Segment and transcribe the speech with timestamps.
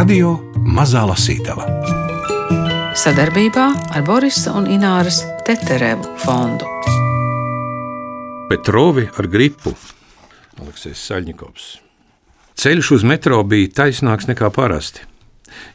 [0.00, 0.30] Radio
[0.64, 1.66] Mazā Lasītava
[2.96, 6.64] sadarbībā ar Borisa un Ināras Teterevu fondu.
[8.48, 9.74] Petrovi ar gripu.
[10.56, 11.66] Aleksis Saļņikovs.
[12.56, 15.04] Ceļš uz metro bija taisnāks nekā parasti,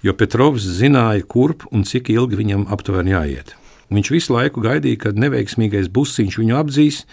[0.01, 3.53] jo Petrovs zināja, kurp un cik ilgi viņam aptuveni jāiet.
[3.93, 7.03] Viņš visu laiku gaidīja, kad neveiksmīgais busiņš viņu apdzīs,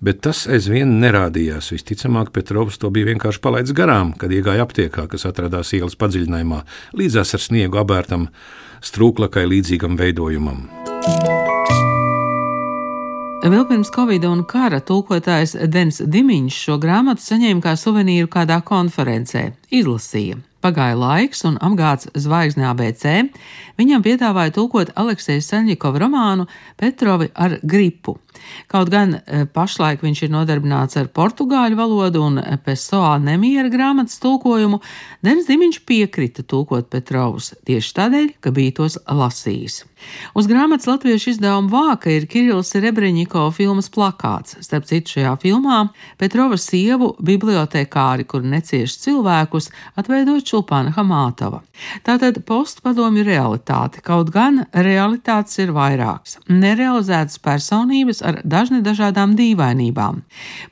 [0.00, 1.72] bet tas aizvien nerādījās.
[1.74, 6.62] Visticamāk, Petrovs to bija vienkārši palaidis garām, kad iegāja aptiekā, kas atradās ielas padziļinājumā,
[6.96, 8.28] līdzās ar sniegu abērtam
[8.84, 10.66] strūklakai līdzīgam veidojumam.
[13.46, 19.52] Vēl pirms Covid un kara tulkotājs Dens Dimiņš šo grāmatu saņēma kā suvenīru kādā konferencē,
[19.70, 20.40] izlasīja.
[20.64, 23.04] Pagāja laiks, un apgāds zvaigznē ABC
[23.78, 26.48] viņam piedāvāja tulkot Aleksēja Saņģikova romānu
[26.80, 28.16] Petrovi ar gripu.
[28.72, 34.80] Kaut gan e, pašlaik viņš ir nodarbināts ar portugāļu valodu un Pesoā nemiera grāmatas tulkojumu,
[35.24, 39.84] Denis Dimiņš piekrita tulkot Petrovus tieši tādēļ, ka bija tos lasījis.
[40.36, 44.58] Uz grāmatas latviešu izdevuma vāka ir Kirills Rebreņiko filmas plakāts.
[44.64, 45.78] Starp citu, šajā filmā
[46.20, 51.62] Petrova sievu bibliotekāri, kur necieš cilvēkus, atveido Čulpāna Hamātova.
[52.06, 60.22] Tātad postpadomju realitāte, kaut gan realitātes ir vairākas- nerealizētas personības ar dažne dažādām dīvainībām.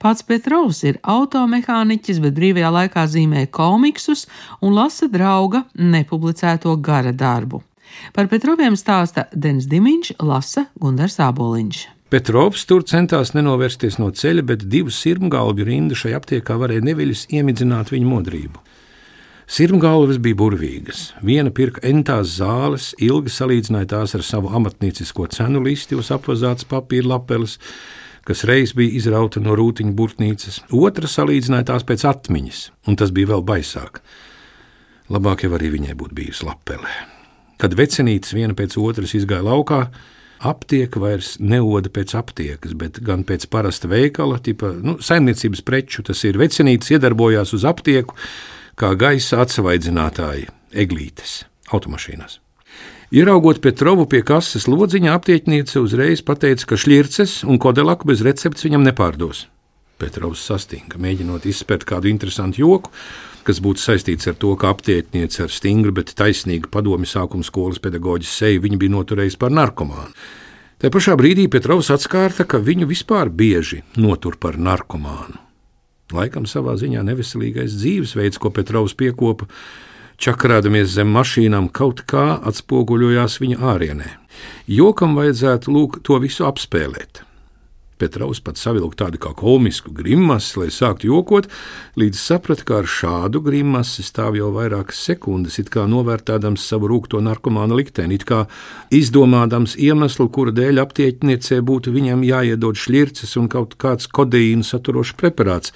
[0.02, 4.26] Pats Petrovs ir automehāniķis, bet brīvajā laikā zīmē komiksus
[4.60, 7.62] un lasa drauga nepublicēto gara darbu.
[8.12, 11.84] Par Petroviem stāsta Denis Dimiņš, lasa Gundars Āboliņš.
[12.14, 17.90] Petrovs tur centās nenovērsties no ceļa, bet divu sirmgalvju rindu šai aptiekā varēja neviļus iemidzināt
[17.94, 18.60] viņa modrību.
[19.45, 21.11] Sirmgalvas bija burvīgas.
[21.25, 27.11] Viena pirka entās zāles, ilgi salīdzināja tās ar savu amatniecisko cenu listi uz apvazātas papīra
[27.12, 27.59] lapeles,
[28.25, 30.62] kas reiz bija izrauta no rūtiņa burtnīcas.
[30.72, 34.00] Otra salīdzināja tās pēc atmiņas, un tas bija vēl baisāk.
[35.12, 36.88] Labāk jau arī viņai būtu bijusi lapele.
[37.60, 39.83] Kad vecinītes viena pēc otras izgāja laukā,
[40.44, 46.04] aptieka vairs neoda pēc aptiekas, bet gan pēc parasta veikala, tipa nu, saimniecības preču.
[46.09, 48.16] Tas ir vecinītes iedarbojās uz aptieku,
[48.78, 52.40] kā gaisa atsvaidzinātāji eglītes automašīnās.
[53.14, 58.82] Ieraugot Petrovu pie kases lodziņa, aptiekniece uzreiz pateica, ka šķirces un kodelaku bez receptes viņam
[58.88, 59.44] nepārdos.
[60.02, 62.90] Petrovs sastinga, mēģinot izspērt kādu interesantu joku,
[63.46, 68.34] kas būtu saistīts ar to, ka aptiekniece ar stingru, bet taisnīgu padomi sākuma skolas pedagoģis
[68.41, 70.10] seju viņa bija noturējusi par narkomānu.
[70.82, 75.44] Tā pašā brīdī Petrovs atskārta, ka viņu vispār bieži notur par narkomānu.
[76.12, 79.48] Laikam savā ziņā neveselīgais dzīvesveids, ko Petrovs piekopa,
[80.20, 84.10] čakarādamies zem mašīnām, kaut kā atspoguļojās viņa ārienē.
[84.69, 87.23] Jokam vajadzētu lūk to visu apspēlēt.
[87.99, 91.49] Petrovs pat savilka tādu kā komisku grimasi, lai sāktu jokot,
[92.00, 97.22] līdz saprata, ka ar šādu grimasi stāv jau vairākas sekundes, it kā novērtēdams savu rūkto
[97.25, 98.44] narkomānu likteni, it kā
[98.94, 105.75] izdomādams iemeslu, kura dēļ aptieķniecē būtu viņam jāiedod šķirces un kaut kāds kodeīna saturošs preparāts,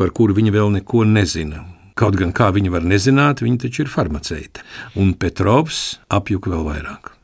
[0.00, 1.66] par kuru viņa vēl neko nezina.
[1.98, 4.62] Kaut gan kā viņa var nezināt, viņa taču ir farmaceite,
[4.96, 7.17] un Petrovs apjuka vēl vairāk.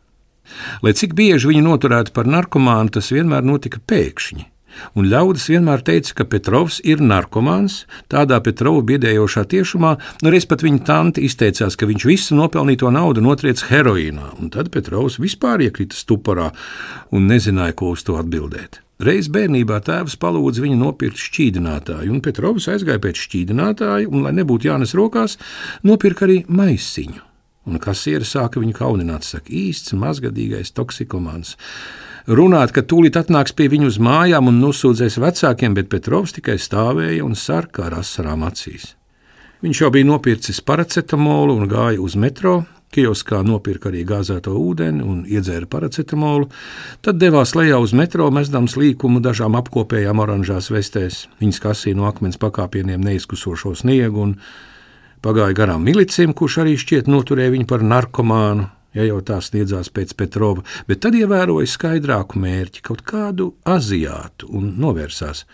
[0.85, 4.51] Lai cik bieži viņu noturētu par narkomānu, tas vienmēr notika pēkšņi.
[4.99, 10.65] Un ļaudis vienmēr teica, ka Petrovs ir narkomāns, tādā Petrova biedējošā tiešumā, nu reiz pat
[10.67, 15.99] viņa tante izteicās, ka viņš visu nopelnīto naudu notriec heroīnā, un tad Petrovs vispār iekrita
[15.99, 16.51] stuporā
[17.15, 18.81] un nezināja, ko uz to atbildēt.
[19.05, 24.71] Reiz bērnībā tēvs palūdza viņu nopirkt šķīdinātāju, un Petrovs aizgāja pēc šķīdinātāja, un, lai nebūtu
[24.71, 25.39] jānes rokās,
[25.87, 27.34] nopirka arī maisiņu
[27.69, 31.57] un kasiere sāka viņu kaunināt, saka, īsts mazgadīgais toksikomāns.
[32.25, 37.25] Runāt, ka tūlīt atnāks pie viņu uz mājām un nosūdzēs vecākiem, bet Petrovs tikai stāvēja
[37.25, 38.95] un sarkā ar asarām acīs.
[39.65, 42.63] Viņš jau bija nopircis paracetamolu un gāja uz metro,
[42.95, 46.51] kioskā nopirka arī gāzēto ūdeni un iedzēra paracetamolu,
[47.05, 51.25] tad devās lejā uz metro, mesdams līkumu dažām apkopējām oranžās vestēs.
[51.43, 54.37] Viņas kasīja no akmens pakāpieniem neizkusošo sniegu un
[55.25, 60.11] Pagāja garām milicim, kurš arī šķiet noturēja viņu par narkomānu, ja jau tā sniedzās pēc
[60.19, 65.47] Petrova, bet tad ievēroja skaidrāku mērķi, kaut kādu aziātu, un novērsās.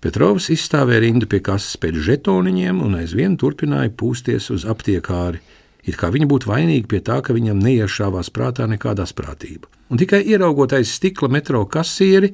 [0.00, 5.42] Petrovs izstāvēja rindu pie kases pēc žetoniņiem un aizvien turpināja pūsties uz aptiekāri,
[5.82, 9.66] it kā viņa būtu vainīga pie tā, ka viņam neiešāvās prātā nekāda sprātība.
[9.90, 12.30] Un tikai ieraugot aiz stikla metro kasieri,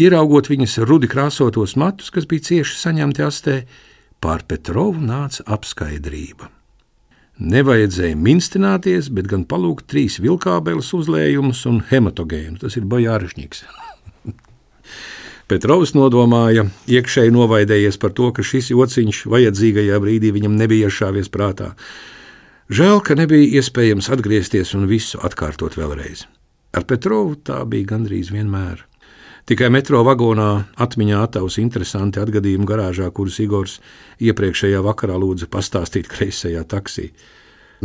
[0.00, 3.58] ieraugot viņas rudi krāsotos matus, kas bija cieši saņemti astē,
[4.22, 6.48] Pār Petrovu nāca apskaidrība.
[7.36, 12.56] Nevajadzēja minstināties, bet gan palūgt trīs vilkābeles uzlējumus un hematogēnu.
[12.62, 13.60] Tas ir bojārišņīgs.
[15.50, 21.74] Petrovs nodomāja, iekšēji novaidējies par to, ka šis jociņš vajadzīgajā brīdī viņam nebija iešāvies prātā.
[22.72, 26.24] Žēl, ka nebija iespējams atgriezties un visu atkārtot vēlreiz.
[26.72, 28.80] Ar Petrovu tā bija gandrīz vienmēr.
[29.46, 30.50] Tikai metro vagonā
[30.82, 33.76] atmiņā attavs interesanti atgadījumi garāžā, kurus Igors
[34.18, 37.12] iepriekšējā vakarā lūdza pastāstīt kreisajā taksī.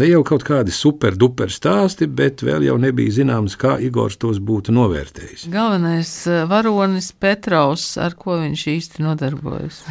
[0.02, 4.74] Ne jau kaut kādi super-duper stāsti, bet vēl jau nebija zināms, kā Igors tos būtu
[4.74, 5.46] novērtējis.
[5.54, 9.84] Galvenais eh, varonis Petrovs, ar ko viņš īsti nodarbojas.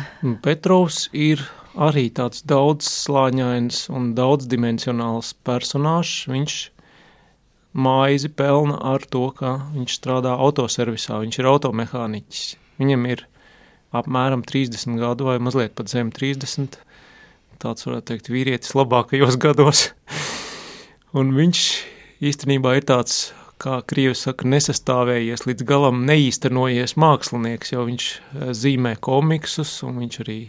[0.43, 1.47] Petrovs ir
[1.79, 6.27] arī tāds daudzslāņains un daudzdimensionāls personāžs.
[6.35, 6.59] Viņš
[7.73, 12.45] maizi pelna ar to, ka viņš strādā autoservisā, viņš ir automehāniķis.
[12.81, 13.25] Viņam ir
[13.95, 16.79] apmēram 30 gadu vai mazliet pat zem 30.
[17.61, 19.91] Tāds varētu teikt vīrietis labākajos gados.
[21.13, 21.67] un viņš
[22.25, 23.31] īstenībā ir tāds,
[23.61, 30.21] kā Krievs saka, nesastāvējies līdz galam neīstenojies mākslinieks, jo viņš eh, zīmē komiksus un viņš
[30.25, 30.41] arī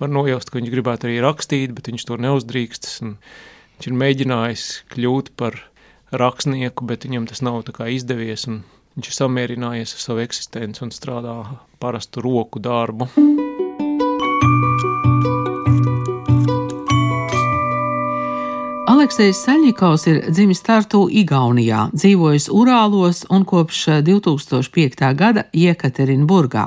[0.00, 2.98] var nojaust, ka viņš gribētu arī rakstīt, bet viņš to neuzdrīkstas.
[3.00, 5.56] Viņš ir mēģinājis kļūt par
[6.12, 8.46] rakstnieku, bet viņam tas nav izdevies.
[8.96, 11.36] Viņš ir samierinājies ar savu eksistenci un strādā
[11.82, 13.10] parastu roku darbu.
[19.06, 25.04] Aleksējs Saļņikovs ir dzimis Tartu, Igaunijā, dzīvojis Urālos un kopš 2005.
[25.14, 26.64] gada Jekaterinburgā.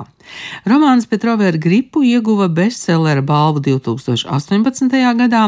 [0.64, 4.96] Romāns Petrova ar gripu ieguva bestsellera balvu 2018.
[5.18, 5.42] gadā,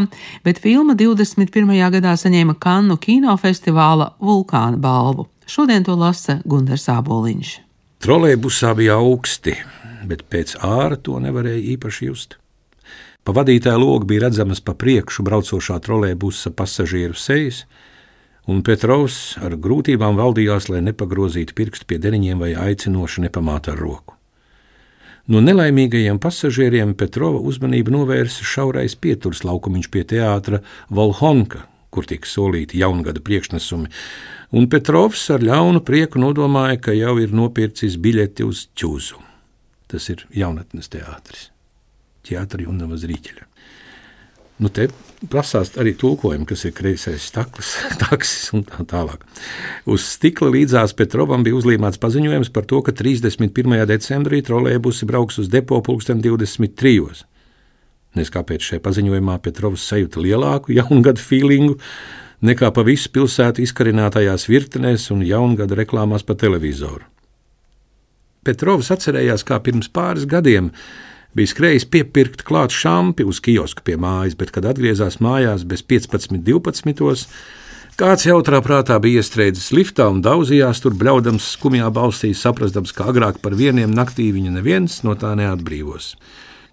[0.45, 1.73] bet filma 21.
[1.97, 5.31] gadā saņēma Kannu kinofestivāla vulkāna balvu.
[5.49, 7.55] Šodien to lasa Gunārs Aboliņš.
[8.05, 9.57] Trolēļbusā bija augsti,
[10.05, 12.42] bet pēc āra to nevarēja īpaši just.
[13.23, 17.63] Pa vadītāja logu bija redzamas pa priekšu braucošā trolēļbusa pasažieru sejas,
[18.51, 24.17] un Petrovs ar grūtībām valdījās, lai nepagrozītu pirkstu pie deniņiem vai aicinoši nepamātu ar roku.
[25.31, 30.59] No nelaimīgajiem pasažieriem Petrova uzmanību novērsa šaurais pieturs laukumiņš pie teātra
[30.91, 31.63] Volhonka,
[31.95, 33.87] kur tika solīti jaungada priekšnesumi,
[34.59, 39.23] un Petrovs ar ļaunu prieku nodomāja, ka jau ir nopircis biļeti uz ķūzu.
[39.95, 41.52] Tas ir jaunatnes teātris
[42.27, 43.49] ķētari un uz rīķeļa.
[44.63, 44.87] Nu, te
[45.33, 47.73] prasās arī tulkojumi, kas ir kreisais staklis,
[48.03, 49.25] taksis un tā tālāk.
[49.91, 53.83] Uz stikla līdzās Petrovam bija uzlīmēts paziņojums par to, ka 31.
[53.91, 57.25] decembrī trolēbusi brauks uz depo pulksten 23.
[58.19, 61.79] Nes kāpēc šajā paziņojumā Petrovs sajūta lielāku jaungadu feelingu
[62.45, 67.07] nekā pa visu pilsētu izkarinātajās virtenēs un jaungada reklāmās pa televizoru.
[68.43, 70.73] Petrovs atcerējās, kā pirms pāris gadiem
[71.33, 76.43] Bija skrējis piepirkt klāt šampi uz kiosku pie mājas, bet, kad atgriezās mājās bez 15,
[76.45, 77.33] 12,
[77.97, 83.41] kāds jautrā prātā bija iestrēdzis liftā un daudzījās tur, bļaudams skumjā balsī, saprastams, ka agrāk
[83.41, 86.13] par vieniem naktī viņa neviens no tā neatbrīvos.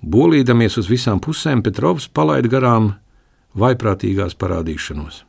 [0.03, 2.93] Bolīdamies uz visām pusēm, Petrovs palaida garām
[3.55, 5.28] vaiprātīgās parādīšanos.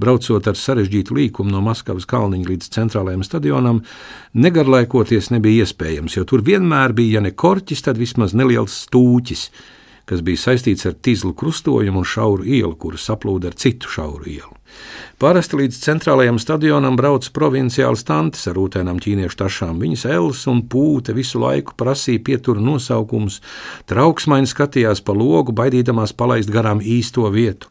[0.00, 3.82] Braucot ar sarežģītu līkumu no Maskavas kalniņa līdz centrālajam stadionam,
[4.34, 9.48] negarlaikoties nebija iespējams, jo tur vienmēr bija, ja ne korķis, tad vismaz neliels stūķis,
[10.10, 14.59] kas bija saistīts ar tīzlu krustojumu un šauru ielu, kuras saplūda ar citu šauru ielu.
[15.20, 19.82] Parasti līdz centrālajam stadionam brauc provinciāls tantes ar rūtēnām ķīniešu tašām.
[19.82, 23.42] Viņas els un pūte visu laiku prasīja pietura nosaukumus,
[23.90, 27.68] trauksmaini skatījās pa logu, baidīdamās palaist garām īsto vietu.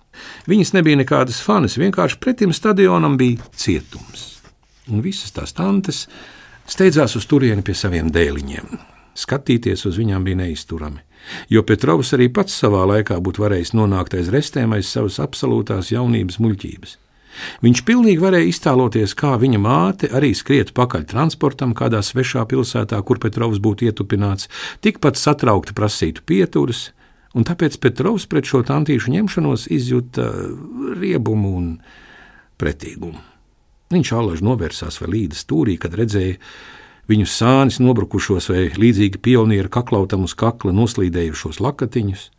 [0.50, 4.27] Viņas nebija nekādas fanas, vienkārši pretim stadionam bija cietums.
[4.89, 6.05] Un visas tās tantes
[6.69, 8.77] steidzās uz turieni pie saviem dēliņiem.
[9.17, 11.01] Skatīties uz viņām bija neizturami,
[11.50, 16.39] jo Petrovs arī pats savā laikā būtu varējis nonākt aiz restēm aiz savas absolūtās jaunības
[16.43, 16.98] muļķības.
[17.63, 23.21] Viņš pilnīgi varēja iztēloties, kā viņa māte arī skriet pakaļ transportam kādā svešā pilsētā, kur
[23.21, 24.50] Petrovs būtu ietupināts,
[24.83, 26.89] tikpat satraukti prasītu pieturas,
[27.38, 30.27] un tāpēc Petrovs pret šo tantīšu ņemšanos izjuta
[31.00, 31.71] riebumu un
[32.59, 33.21] pretīgumu.
[33.89, 36.38] Viņš allaž novērsās vēl līdzi stūrī, kad redzēja
[37.09, 42.29] viņu sānis nobrukušos vai līdzīgi pionieru kaklautam uz kakla noslīdējušos lakatiņus.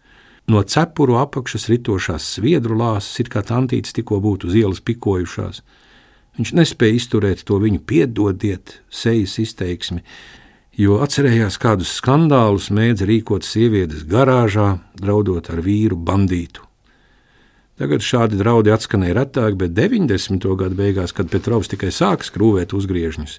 [0.50, 5.62] No cepuru apakšas ritošās sviedru lāsas, it kā tantītes tikko būtu uz ielas pikojušās.
[6.38, 10.00] Viņš nespēja izturēt to viņu piedodiet, sejas izteiksmi,
[10.78, 16.64] jo atcerējās, kādus skandālus mēdz rīkot sievietes garāžā, draudot ar vīru bandītu.
[17.80, 20.44] Tagad šādi draudi atskanēja retāk, bet 90.
[20.60, 23.38] gadu beigās, kad Petrovs tikai sāka skrūvēt uzgriežņus,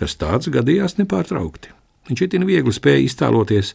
[0.00, 1.74] kas tāds gadījās nepārtraukti.
[2.08, 3.74] Viņš itin viegli spēja iztēloties,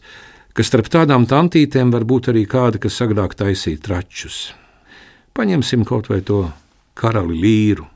[0.52, 4.50] ka starp tādām tantītēm var būt arī kāda, kas agrāk taisīja tračus.
[5.36, 6.48] Paņemsim kaut vai to
[6.96, 7.86] karali līru,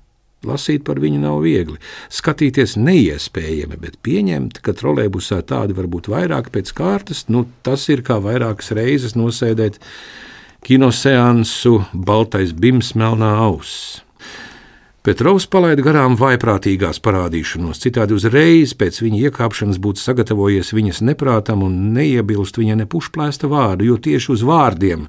[0.40, 1.76] Lasīt par viņu nav viegli,
[2.08, 8.00] skatīties neiespējami, bet pieņemt, ka trolēļbusā tādi var būt vairāk pēc kārtas, nu, tas ir
[8.06, 9.76] kā vairākas reizes nosēdēt
[10.64, 14.00] kinoseansu Baltais bims melnā auss.
[15.00, 21.78] Petrovs palaida garām vaiprātīgās parādīšanos, citādi uzreiz pēc viņa iekāpšanas būtu sagatavojies viņas neprātam un
[21.94, 25.06] neiebilst viņa nepušplēsta vārdu, jo tieši uz vārdiem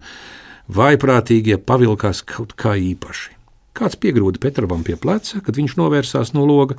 [0.71, 3.33] vaiprātīgie pavilkās kaut kā īpaši.
[3.75, 6.77] Kāds piegrūda Petrovam pie pleca, kad viņš novērsās no loga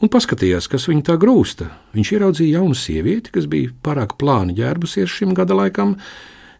[0.00, 1.68] un paskatījās, kas viņu tā grūsta.
[1.92, 5.98] Viņš ieraudzīja jaunu sievieti, kas bija pārāk plāni ģērbusies šim gada laikam.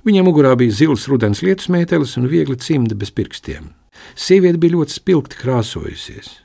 [0.05, 3.73] Viņai mugurā bija zils rudens lietus mētelis un viegli cimdi bez pirkstiem.
[4.15, 6.41] Sieviete bija ļoti spilgti krāsojusies.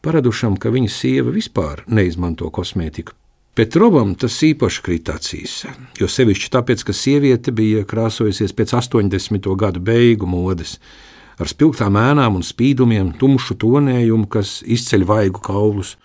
[0.00, 3.12] Paradušam, ka viņa sieva vispār neizmanto kosmētiku.
[3.58, 5.64] Petrovam tas īpaši krīt acīs,
[5.98, 9.50] jo sevišķi tāpēc, ka sieviete bija krāsojusies pēc 80.
[9.58, 10.76] gadu beigu modes,
[11.36, 15.96] ar spilgtām ēnām un spīdumiem, tumšu tonējumu, kas izceļ vaigu kaulus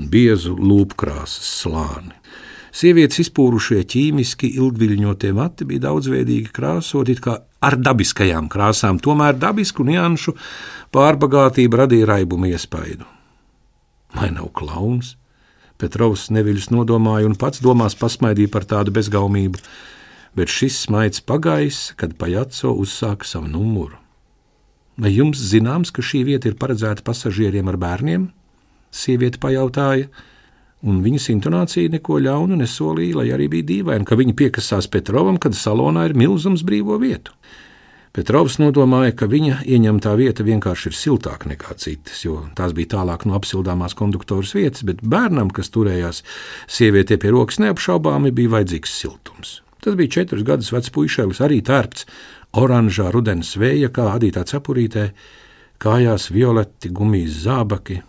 [0.00, 2.15] un biezu lūpkrāsas slāni.
[2.76, 10.34] Sievietes izpūrušie ķīmiski ilgviļņotie mati bija daudzveidīgi krāsoti, kā ar dabiskajām krāsām, tomēr dabisku nianšu
[10.92, 13.08] pārbagātība radīja raibumu iespaidu.
[14.16, 15.14] Vai nav klauns?
[15.80, 19.60] Petrovs neviļus nodomāja un pats domās pasmaidīja par tādu bezgaumību,
[20.36, 23.96] bet šis smaids pagājis, kad Pajaco uzsāka savu numuru.
[25.00, 28.30] Vai jums zināms, ka šī vieta ir paredzēta pasažieriem ar bērniem?
[28.92, 30.08] Sieviete pajautāja
[30.86, 35.56] un viņas intonācija neko ļaunu nesolīja, lai arī bija dīvaini, ka viņa piekasās Petrovam, kad
[35.58, 37.34] salonā ir milzums brīvo vietu.
[38.16, 43.26] Petrovs nodomāja, ka viņa ieņemtā vieta vienkārši ir siltāka nekā citas, jo tās bija tālāk
[43.28, 46.22] no apsildāmās konduktoras vietas, bet bērnam, kas turējās
[46.64, 49.58] sievietē pie rokas, neapšaubāmi bija vajadzīgs siltums.
[49.84, 52.08] Tas bija četrus gadus vecs puišelis, arī tērpts
[52.56, 55.10] oranžā rudens vēja, kā adītā cepurītē,
[55.84, 58.00] kājās violeti gumijas zābaki,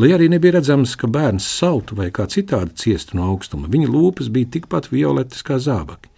[0.00, 4.30] Lai arī nebija redzams, ka bērns saltu vai kā citādi ciestu no augstuma, viņa lūpas
[4.32, 6.10] bija tikpat violetas kā zābaki.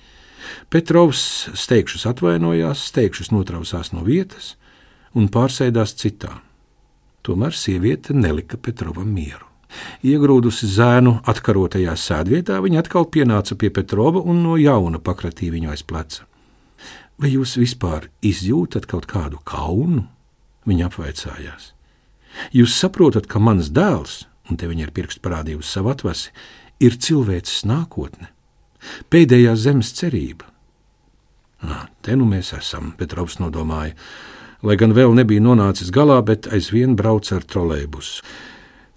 [0.73, 4.55] Petrovs steigšus atvainojās, steigšus notrausās no vietas
[5.15, 6.41] un pārsēdās citā.
[7.23, 9.47] Tomēr sieviete nelika Petrovam mieru.
[10.05, 15.85] Iegrūdusi zēnu atkarotajā sēdvietā, viņa atkal pienāca pie Petrova un no jauna pakratīja viņu aiz
[15.87, 16.27] pleca.
[17.21, 20.09] Vai jūs vispār izjūtat kaut kādu kaunu?
[20.69, 21.73] Viņa apvaicājās.
[22.53, 26.33] Jūs saprotat, ka mans dēls, un te viņa ir pirksts parādījusi savu atvasi,
[26.83, 28.31] ir cilvēces nākotne,
[29.13, 30.49] pēdējā zemes cerība.
[31.63, 33.95] Nā, te nu mēs esam, Petrovs nodomāja,
[34.67, 38.25] lai gan vēl nebija nonācis galā, bet aizvien brauc ar trolēbusu.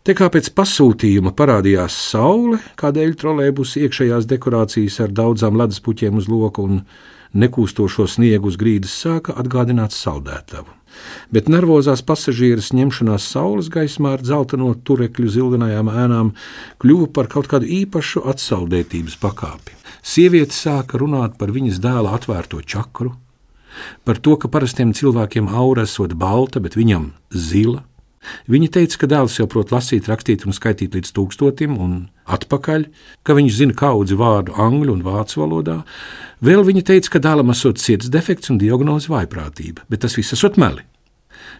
[0.05, 6.29] Te kā pēc pasūtījuma parādījās saule, kādēļ trolēbus iekšējās dekorācijas ar daudzām ledus puķiem uz
[6.29, 6.83] loka un
[7.33, 10.84] nekūstošo sniegu uz grīdas sāka atgādināt saldētavu
[11.33, 16.31] bet nervozās pasažieres ņemšanās saules gaismā ar dzelteno turekļu zilganajām ēnām
[16.83, 19.75] kļuva par kaut kādu īpašu atsaldētības pakāpi.
[20.05, 23.15] Sieviete sāka runāt par viņas dēla atvērto čakru,
[24.05, 27.83] par to, ka parastiem cilvēkiem aura esot balta, bet viņam zila.
[28.51, 32.87] Viņa teica, ka dēls jau prot lasīt, rakstīt un skaitīt līdz tūkstotim, un atpakaļ,
[33.25, 35.79] ka viņš zina kaudzi vārdu angļu un vācu valodā.
[36.45, 40.61] Vēl viņa teica, ka dēlam esot sirds defekts un diagnoze vājprātība, bet tas viss esot
[40.61, 40.85] meli.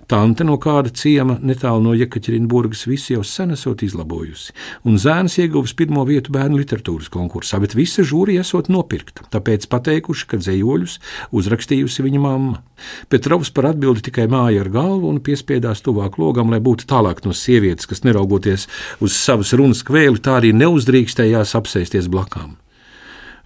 [0.06, 4.54] Tante no kāda ciema netālu no Jekaķerinburgas visu jau sen esot izlabojusi,
[4.86, 10.28] un zēns ieguvis pirmo vietu bērnu literatūras konkursā, bet visa žūrija esot nopirkta, tāpēc pateikuši,
[10.30, 11.00] ka dzējoļus
[11.34, 12.62] uzrakstījusi viņa mamma.
[13.10, 17.34] Petrovs par atbildi tikai māja ar galvu un piespiedās tuvāk logam, lai būtu tālāk no
[17.34, 18.68] sievietes, kas neraugoties
[19.02, 22.60] uz savas runas kvēli, tā arī neuzdrīkstējās apsēsties blakām.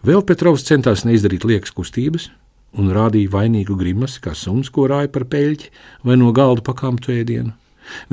[0.03, 2.29] Vēl Petrovs centās neizdarīt liekas kustības,
[2.77, 5.71] un rādīja vainīgu grimasi, kā suns, ko rāja par peļķi
[6.05, 7.55] vai no galda pakāptu ēdienu.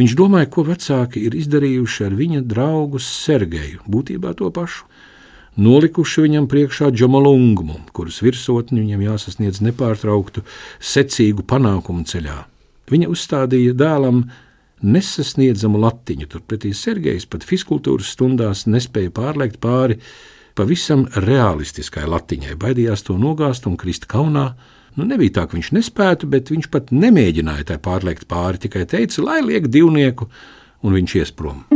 [0.01, 4.87] Viņš domāja, ko vecāki ir izdarījuši ar viņa draugu Sergeju, būtībā to pašu.
[5.57, 10.43] Nolikuši viņam priekšā džomalungumu, kuras virsotni viņam jāsasniedz nepārtrauktu,
[10.85, 12.43] secīgu panākumu ceļā.
[12.93, 14.27] Viņa uzstādīja dēlam
[14.85, 19.97] nesasniedzamu latiņu, turpretī Sergejs pat fiskultūras stundās nespēja pārliekt pāri
[20.57, 24.55] pavisam realistiskai latiņai, baidījās to nogāzt un krist kaunā.
[24.97, 29.21] Nu, nebija tā, ka viņš nespētu, bet viņš pat nemēģināja tai pārliekt pāri, tikai teica,
[29.27, 30.31] lai liek divnieku,
[30.83, 31.67] un viņš ies prom.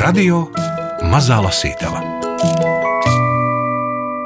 [0.00, 0.46] Radio
[1.10, 2.09] Mazā Lasītava.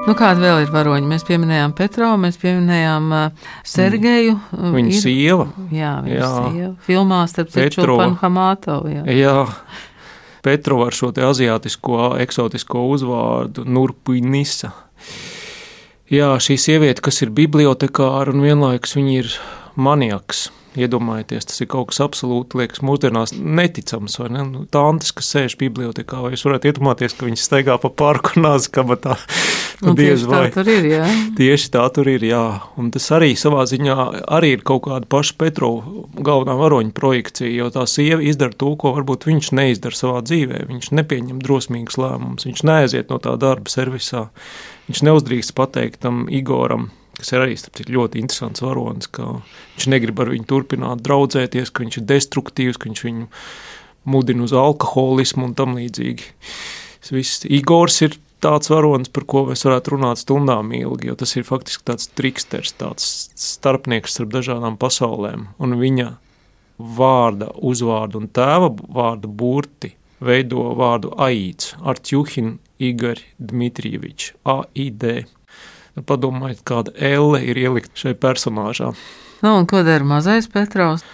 [0.05, 1.07] Nu, kāda vēl ir varoņa?
[1.09, 4.35] Mēs pieminējām Petro, mēs pieminējām uh, Sergeju.
[4.53, 4.75] Mm.
[4.77, 5.47] Viņa ir, sieva.
[5.73, 6.33] Jā, viņa jā.
[6.37, 6.73] sieva.
[6.85, 8.93] Filmā starp citu Panhamātovu.
[8.93, 9.05] Jā.
[9.17, 9.37] jā.
[10.45, 14.75] Petro ar šo te aziātisko, eksotisko uzvārdu Nurpinisa.
[16.13, 19.33] Jā, šī sieviete, kas ir bibliotekāra un vienlaikus viņa ir
[19.81, 20.51] maniaks.
[20.75, 24.17] Iedomājieties, tas ir kaut kas absolūti, liekas, mūsdienās neticams.
[24.33, 24.43] Ne?
[24.49, 28.73] Nu, Tantes, kas sēž bibliotekā, vai jūs varat iedomāties, ka viņi staigā pa parku nāzi
[28.75, 29.15] kabatā.
[29.85, 31.05] Nu, tieši tā tur ir, jā.
[31.39, 32.43] Tieši tā tur ir, jā.
[32.81, 33.97] Un tas arī savā ziņā
[34.33, 38.95] arī ir kaut kāda paša Petrova galvenā varoņa projekcija, jo tā sieva izdara to, ko
[38.97, 40.65] varbūt viņš neizdara savā dzīvē.
[40.71, 44.29] Viņš nepieņem drosmīgus lēmumus, viņš neaiziet no tā darba servisā.
[44.89, 49.37] Viņš neuzdrīkst pateikt tam Igoram, kas ir arī citu, ļoti interesants varonis, ka
[49.77, 53.29] viņš negrib ar viņu turpināt draudzēties, ka viņš ir destruktīvs, ka viņš viņu
[54.11, 56.29] mudina uz alkoholismu un tam līdzīgi.
[57.13, 61.47] Viss Igors ir tāds varonis, par ko mēs varētu runāt stundām ilgi, jo tas ir
[61.49, 63.09] faktiski tāds triksters, tāds
[63.41, 66.11] starpnieks starp dažādām pasaulēm, un viņa
[66.79, 69.95] vārda, uzvārdu un tēva vārda burti
[70.25, 75.07] veido vārdu Aīts, Artjuhin Igor Dmitrievičs, AID.
[75.95, 78.93] Nu, padomājiet, kāda elle ir ielikt šai personāžā.
[79.45, 81.05] Nu, un ko dara mazais Petrovs?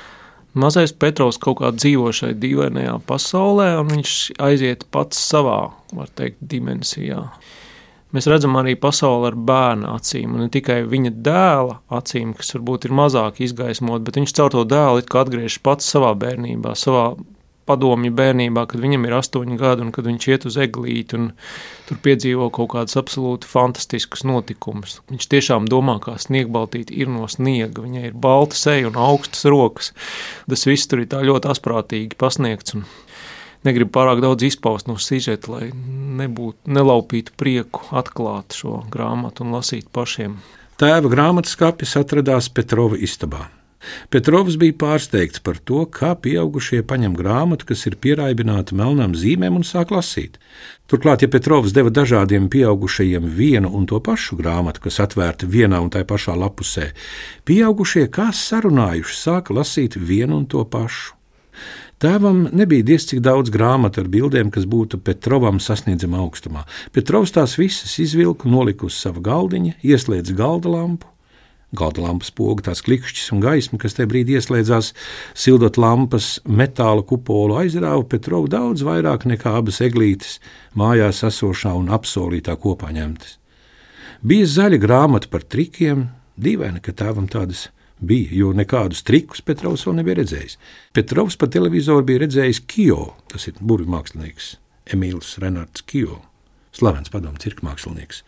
[0.59, 5.61] Mazais Petrovs kaut kā dzīvo šai dīvainajā pasaulē, un viņš aiziet pats savā,
[5.95, 7.27] var teikt, dimensijā.
[8.11, 12.97] Mēs redzam arī pasauli ar bērnu acīm, ne tikai viņa dēla acīm, kas varbūt ir
[12.99, 17.13] mazāk izgaismot, bet viņš caur to dēlu atgriežas pats savā bērnībā, savā
[17.69, 21.29] padomju bērnībā, kad viņam ir astoņi gadi un kad viņš iet uz eglīti un
[21.89, 24.99] tur piedzīvo kaut kādus absolūti fantastiskus notikumus.
[25.11, 29.93] Viņš tiešām domā, kā sniegbaltīte ir no sniega, viņai ir balta seja un augstas rokas.
[30.49, 32.89] Tas viss tur ir tā ļoti asprātīgi pasniegts un
[33.67, 35.71] negribu pārāk daudz izpaust no sižeta, lai
[36.21, 40.41] nebūtu, nelaupītu prieku atklāt šo grāmatu un lasīt pašiem.
[40.81, 43.51] Tēva grāmatas kapis atradās Petrova istabā.
[44.13, 49.65] Petrovs bija pārsteigts par to, kā pieaugušie paņem grāmatu, kas ir pieraibināta melnām zīmēm un
[49.67, 50.37] sāk lasīt.
[50.91, 55.93] Turklāt, ja Petrovs deva dažādiem pieaugušajiem vienu un to pašu grāmatu, kas atvērta vienā un
[55.93, 56.91] tajā pašā lapusē,
[57.49, 61.17] pieaugušie kā sarunājuši sāka lasīt vienu un to pašu.
[62.01, 66.65] Tēvam nebija diez cik daudz grāmatu ar bildēm, kas būtu Petrovam sasniedzama augstumā.
[66.97, 71.10] Petrovs tās visas izvilka, nolika uz sava galdiņa, ieslēdza galda lampu
[71.71, 74.91] Galda lampas poga, tās klikšķis un gaisma, kas tajā brīdī ieslēdzās,
[75.39, 80.41] sildot lampas metāla kupolu, aizrāva Petrovu daudz vairāk nekā abas eglītes,
[80.75, 83.37] mājās esošā un apsolītā kopā ņemtas.
[84.27, 86.09] Bija zaļa grāmata par trikiem,
[86.43, 87.69] dīvaini, ka tēvam tādas
[88.03, 90.59] bija, jo nekādus trikus Petrovs vēl nebija redzējis.
[90.97, 94.57] Petrovs pa televizoru bija redzējis Kio, tas ir burvju mākslinieks,
[94.91, 96.19] Emīls Renards Kio,
[96.75, 98.25] slavens padomu cirka mākslinieks.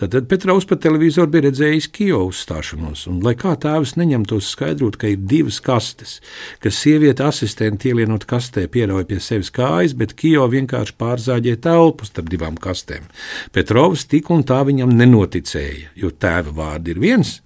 [0.00, 5.10] Tad Petrovs pa televizoru bija redzējis Kio uzstāšanos, un lai kā tēvs neņemtos skaidrot, ka
[5.12, 6.16] ir divas kastes,
[6.62, 12.32] ka sieviete asistenti ielienot kastē pierauj pie sevis kājas, bet Kio vienkārši pārzāģē telpu starp
[12.32, 13.06] divām kastēm.
[13.52, 17.40] Petrovs tik un tā viņam nenoticēja, jo tēva vārdi ir viens,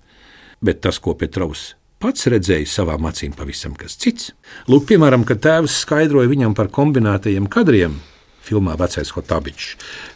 [0.62, 4.32] bet tas, ko Petrovs pats redzēja savām acīm, pavisam kas cits.
[4.70, 7.96] Lūk, piemēram, kad tēvs skaidroja viņam par kombinētajiem kadriem,
[8.46, 9.74] filmā Vecais Hotabičs,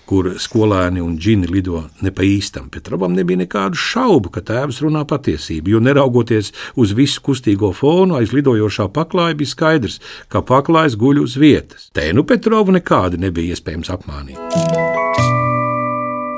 [0.09, 2.69] kur skolēni un džini lido ne pa īstam.
[2.73, 8.35] Petrovam nebija nekādu šaubu, ka tēvs runā patiesību, jo neraugoties uz visu kustīgo fonu aiz
[8.37, 10.01] lidojošā paklāja, bija skaidrs,
[10.33, 11.90] ka paklājs guļ uz vietas.
[11.95, 14.38] Te nu Petrovu nekādi nebija iespējams apmānīt.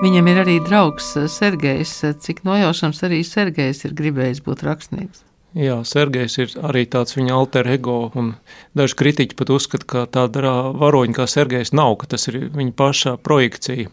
[0.03, 1.93] Viņam ir arī draugs Sergejs.
[2.25, 5.23] Cik nojaušams arī Sergejs ir gribējis būt rakstnieks?
[5.53, 8.31] Jā, Sergejs ir arī tāds viņa alter ego, un
[8.79, 13.19] daži kritiķi pat uzskata, ka tāda varoņa kā Sergejs nav, ka tas ir viņa paša
[13.21, 13.91] projekcija.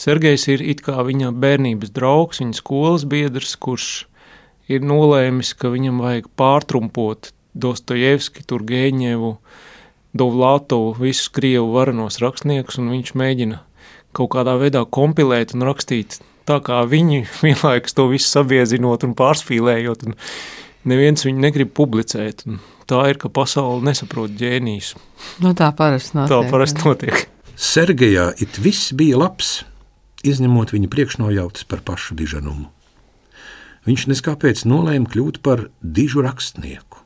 [0.00, 3.90] Sergejs ir it kā viņa bērnības draugs, viņa skolas biedrs, kurš
[4.72, 9.36] ir nolēmis, ka viņam vajag pārtrumpot Dostojevski, Turgeņevu,
[10.16, 13.60] Dovlātovu, visus Krievu varenos rakstniekus, un viņš mēģina
[14.16, 20.08] kaut kādā veidā kompilēt un rakstīt tā, kā viņi vienlaikus to visu sabiezinot un pārspīlējot.
[20.08, 20.18] Un
[20.90, 22.44] neviens viņu negrib publicēt.
[22.90, 24.94] Tā ir, ka pasaule nesaprot ģēnijus.
[25.44, 26.32] Nu, tā parasti notiek.
[26.34, 27.22] Tā parasti notiek.
[27.54, 29.62] Sergejā it viss bija labs,
[30.26, 32.68] izņemot viņa priekšnojautas par pašu diženumu.
[33.84, 37.02] Viņš neskāpēc nolēma kļūt par dižu rakstnieku.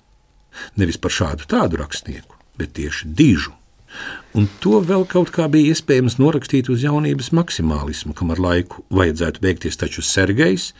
[0.78, 3.54] Nevis par šādu tādu rakstnieku, bet tieši dižu.
[4.36, 9.42] Un to vēl kaut kā bija iespējams norakstīt uz jaunības maksimālismu, kam ar laiku vajadzētu
[9.42, 10.72] beigties, taču Sergejs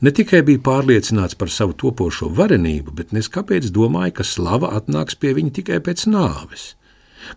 [0.00, 5.18] ne tikai bija pārliecināts par savu topošo varenību, bet nes kāpēc domāja, ka slava atnāks
[5.20, 6.74] pie viņa tikai pēc nāves.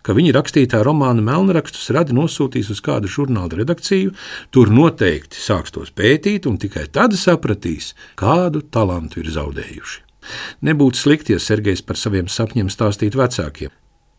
[0.02, 4.14] Ka viņa rakstītā romāna melnrakstus radi nosūtīs uz kādu žurnāla redakciju,
[4.50, 10.00] tur noteikti sāks tos pētīt un tikai tad sapratīs, kādu talantu ir zaudējuši.
[10.64, 13.74] Nebūtu slikti, ja Sergejs par saviem sapņiem stāstītu vecākiem.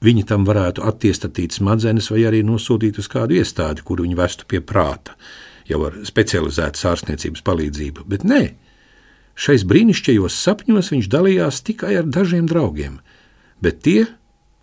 [0.06, 4.62] Viņi tam varētu attiestatīt smadzenes vai arī nosūtīt uz kādu iestādi, kuru viņi vestu pie
[4.62, 5.16] prāta
[5.70, 8.44] jau ar specializētas ārstniecības palīdzību, bet nē,
[9.36, 13.02] Šais brīnišķīgajos sapņos viņš dalījās tikai ar dažiem draugiem,
[13.60, 14.06] bet tie,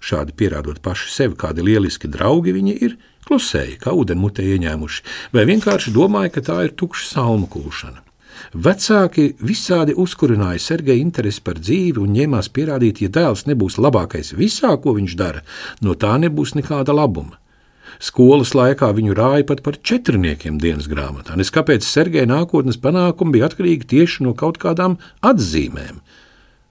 [0.00, 2.94] šādi pierādot paši sevi, kādi lieliski draugi viņi ir,
[3.28, 5.04] klusēja, kā ūdenmutē ieņēmuši,
[5.36, 8.00] vai vienkārši domāja, ka tā ir tukša salmu kūšana.
[8.56, 14.72] Vecāki visādi uzkurināja Sergeja interesi par dzīvi un ņēmās pierādīt, ja dēls nebūs labākais visā,
[14.80, 15.44] ko viņš dara,
[15.84, 17.41] no tā nebūs nekāda labuma.
[18.02, 23.46] Skolas laikā viņu rāja pat par četrniekiem dienas grāmatā, nes kāpēc Sergeja nākotnes panākumi bija
[23.46, 26.00] atkarīgi tieši no kaut kādām atzīmēm,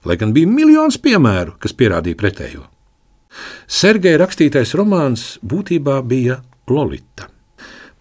[0.04, 2.66] lai gan bija miljons piemēru, kas pierādīja pretējo.
[3.64, 7.30] Sergeja rakstītais romāns būtībā bija Lolita.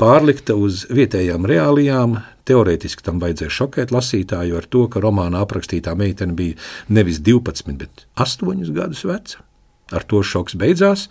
[0.01, 2.17] Pārlikta uz vietējām reālijām,
[2.49, 6.57] teorētiski tam vajadzēja šokēt lasītāju ar to, ka romānā aprakstītā meitene bija
[6.89, 9.45] nevis 12, bet 8 gadus veca.
[9.91, 11.07] Ar to šoks beidzās,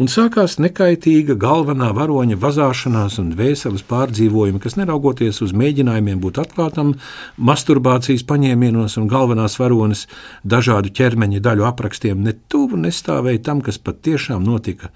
[0.00, 6.94] un sākās nekaitīga galvenā varoņa vazāšanās un dvēseles pārdzīvojumi, kas neraugoties uz mēģinājumiem būt atklātam,
[7.36, 10.06] masturbācijas paņēmienos un galvenās varonas
[10.40, 14.88] dažādu ķermeņa daļu aprakstiem ne tuvu nestāvēja tam, kas patiešām notika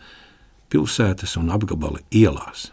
[0.73, 2.71] pilsētas un apgabala ielās.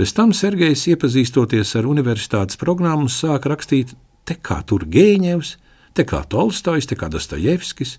[0.00, 3.92] Bez tam Sergejs, iepazīstoties ar universitātes programmu, sāk rakstīt
[4.26, 5.54] te kā Turgeņevs,
[5.94, 7.98] te kā Tolstojs, te kā Dostojevskis.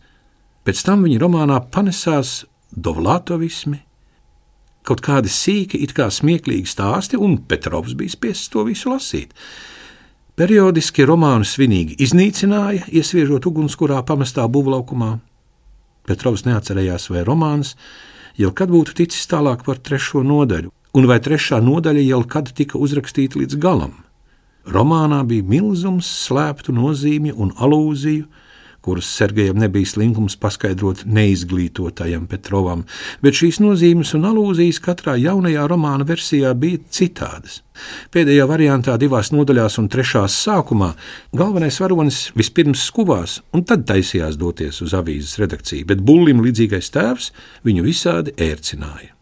[0.68, 3.80] Pēc tam viņa romānā panesās dovlatovismi,
[4.88, 9.34] kaut kādi sīki, it kā smieklīgi stāsti, un Petrovs bija spiests to visu lasīt.
[10.38, 15.18] Periodiski romānu svinīgi iznīcināja, iesviežot ugunskurā pamestā būvlaukumā.
[16.08, 17.74] Petrovs neatcerējās, vai romāns
[18.38, 22.78] jau kad būtu ticis tālāk par trešo nodaļu, un vai trešā nodaļa jau kad tika
[22.80, 23.96] uzrakstīta līdz galam.
[24.68, 28.28] Romānā bija milzums slēptu nozīmju un alūziju,
[28.88, 32.86] kuras Sergejam nebija slinkums paskaidrot neizglītotajam Petrovam,
[33.24, 37.62] bet šīs nozīmes un alūzijas katrā jaunajā romāna versijā bija citādas.
[38.16, 40.94] Pēdējā variantā, divās nodaļās un trešās sākumā,
[41.36, 47.30] galvenais varonis vispirms skuvās un tad taisījās doties uz avīzes redakciju, bet bullim līdzīgais tēvs
[47.68, 49.17] viņu visādi ērcināja.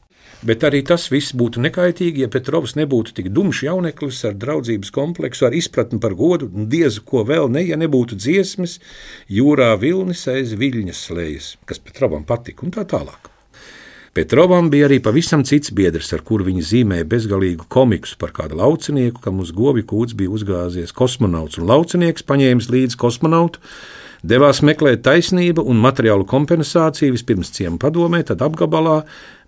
[0.45, 5.47] Bet arī tas viss būtu nekaitīgi, ja Petrovs nebūtu tik dumšs jauneklis ar draudzības kompleksu,
[5.47, 8.77] ar izpratni par godu un diezu, ko vēl ne, ja nebūtu dziesmas,
[9.25, 13.31] jūrā vilnis aiz viļņas slējas, kas Petrovam patika un tā tālāk.
[14.15, 19.19] Petrovam bija arī pavisam cits biedrs, ar kuru viņa zīmēja bezgalīgu komiksu par kādu laucinieku,
[19.25, 23.59] kam uz gobi kūts bija uzgāzies kosmonauts, un laucinieks paņēmis līdzi kosmonautu,
[24.23, 29.01] devās meklēt taisnību un materiālu kompensāciju vispirms ciemu padomē, tad apgabalā,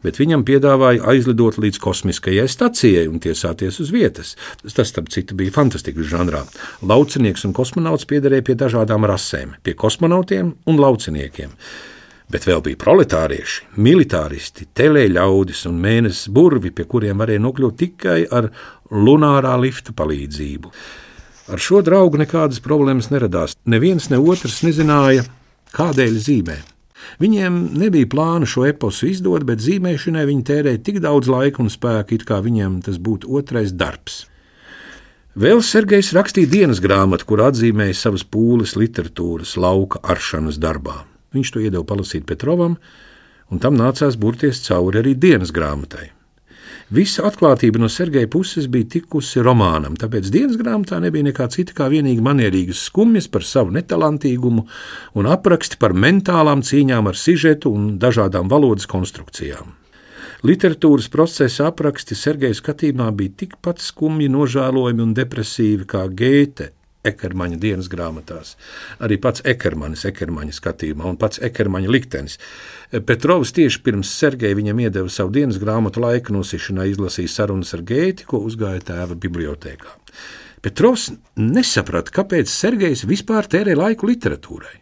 [0.07, 4.35] bet viņam piedāvāja aizlidot līdz kosmiskajai stacijai un tiesāties uz vietas.
[4.63, 6.45] Tas, starp citu, bija fantastisks žanrā.
[6.87, 11.53] Laucinieks un kosmonauts piederēja pie dažādām rasēm, pie kosmonautiem un lauciniekiem.
[12.27, 18.49] Bet vēl bija proletārieši, militāristi, telēļaudis un mēnesis burvi, pie kuriem varēja nokļūt tikai ar
[18.91, 20.73] lunārā lifta palīdzību.
[21.55, 23.55] Ar šo draugu nekādas problēmas neradās.
[23.63, 25.23] Neviens ne otrs nezināja,
[25.75, 26.76] kādēļ zīmēt.
[27.21, 32.17] Viņiem nebija plāna šo eposu izdot, bet zīmēšanai viņi tērēja tik daudz laika un spēka,
[32.17, 34.25] it kā viņiem tas būtu otrais darbs.
[35.37, 41.03] Vēl Sergejs rakstīja dienas grāmatu, kur atzīmēja savas pūles literatūras lauka aršanas darbā.
[41.37, 42.79] Viņš to iedeva palasīt Petrovam,
[43.53, 46.16] un tam nācās burties cauri arī dienas grāmatai.
[46.87, 51.89] Visa atklātība no Sergeja puses bija tikusi romānam, tāpēc dienas grāmatā nebija nekā cita kā
[51.91, 54.63] vienīgi manierīgas skumjas par savu netalantīgumu
[55.19, 59.75] un apraksti par mentālām cīņām ar sižetu un dažādām valodas konstrukcijām.
[60.47, 66.71] Literatūras procesa apraksti Sergeja skatījumā bija tikpat skumji, nožēlojami un depresīvi kā Gēte
[67.11, 68.55] Ekermaņa dienas grāmatās.
[69.03, 72.39] Arī pats Ekermanis, Ekermaņa skatījumā un pats Ekermaņa liktenis.
[73.07, 78.27] Petrovs tieši pirms Sergeja viņam iedeva savu dienas grāmatu laika nosišanai, izlasīja sarunas ar Gēti,
[78.27, 79.95] ko uzgāja tēva bibliotekā.
[80.63, 84.75] Petrovs nesaprata, kāpēc Sergejs vispār tērē laiku literatūrai.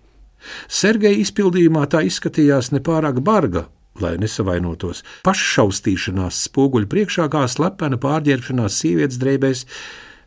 [0.72, 3.66] Sergeja izpildījumā tā izskatījās nepārāk barga,
[4.02, 9.66] lai nesavainotos, paššaustīšanās spoguļu priekšā kā slepena pārģērbšanās sievietes drēbēs,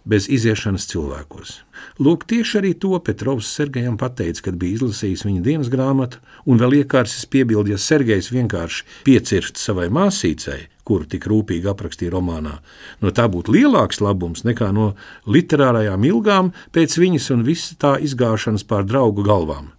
[0.09, 1.53] bez iziešanas cilvēkos.
[2.01, 6.81] Lūk, tieši arī to Petrovs Sergejam pateica, kad bija izlasījis viņa dienas grāmatu, un vēl
[6.81, 12.57] iekārsis piebildi, ja Sergejs vienkārši piecirst savai māsīcei, kuru tik rūpīgi aprakstīja romānā,
[13.05, 14.95] no tā būtu lielāks labums nekā no
[15.29, 19.75] literārajām ilgām pēc viņas un visa tā izgāšanas pār draugu galvām.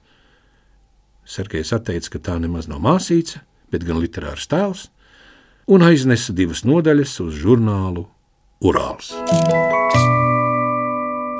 [1.29, 4.87] Sergejs atteica, ka tā nemaz nav māsīca, bet gan literārs tēls,
[5.69, 8.07] un aiznesa divas nodaļas uz žurnālu
[8.59, 9.13] Urāls.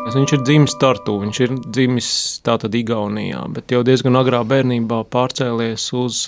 [0.09, 2.09] Viņš ir dzimis Tartu, viņš ir dzimis
[2.45, 6.21] tātad Igaunijā, bet jau diezgan agrā bērnībā pārcēlies uz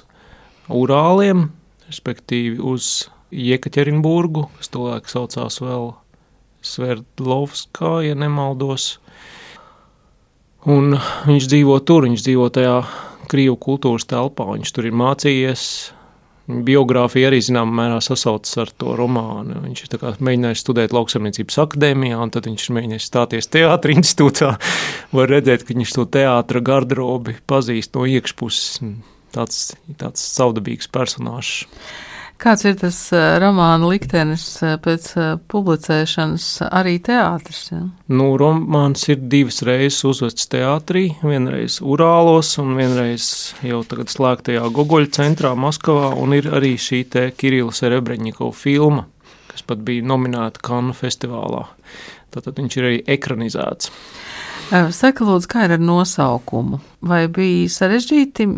[0.71, 1.47] Urāliem,
[1.87, 5.93] respektīvi uz Jekaterinburgu, kas tolaik saucās vēl
[6.61, 8.99] Sverdlovskā, ja nemaldos.
[10.69, 10.93] Un
[11.25, 12.75] viņš dzīvo tur, viņš dzīvo tajā
[13.31, 14.45] krievu kultūras telpā.
[14.53, 15.63] Viņš tur ir mācījies.
[16.49, 19.61] Biogrāfija arī zināmā mērā sasaucas ar to romānu.
[19.63, 24.51] Viņš ir mēģinājis studēt lauksaimniecības akadēmijā, un tad viņš ir mēģinājis stāties teātris institūtā.
[25.13, 28.81] Var redzēt, ka viņš to teātra garderobi pazīst no iekšpuses.
[29.31, 29.59] Tāds,
[30.01, 31.67] tāds saudabīgs personāžs.
[32.41, 32.95] Kāds ir tas
[33.37, 34.43] romāna liktenis
[34.81, 35.11] pēc
[35.51, 37.59] publicēšanas arī teātris?
[37.69, 37.81] Ja?
[38.09, 43.27] Nu, romāns ir divas reizes uzvests teātrī, vienreiz Urālos un vienreiz
[43.61, 49.05] jau tagad slēgtajā Gogoļa centrā Maskavā, un ir arī šī te Kirila Serebreņikova filma,
[49.51, 51.67] kas pat bija nominēta Kanu festivālā.
[52.33, 53.93] Tātad viņš ir arī ekranizēts.
[54.71, 56.81] Saka, lūdzu, kā ir ar nosaukumu?
[57.05, 58.49] Vai bija sarežģīti